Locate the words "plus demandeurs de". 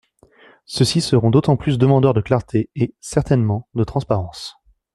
1.57-2.21